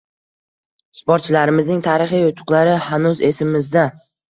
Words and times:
Sportchilarimizning 0.99 1.85
tarixiy 1.89 2.25
yutuqlari 2.29 2.75
hanuz 2.89 3.25
esimizda. 3.31 3.89